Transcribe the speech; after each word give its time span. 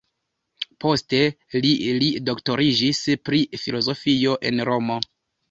Poste 0.85 1.19
li 1.65 1.73
li 1.99 2.07
doktoriĝis 2.31 3.03
pri 3.29 3.43
filozofio 3.67 4.35
en 4.53 4.65
Romo. 4.73 4.99